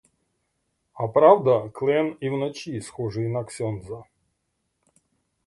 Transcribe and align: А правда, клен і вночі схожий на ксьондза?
А 0.93 1.07
правда, 1.07 1.69
клен 1.73 2.15
і 2.19 2.29
вночі 2.29 2.81
схожий 2.81 3.27
на 3.27 3.43
ксьондза? 3.43 4.03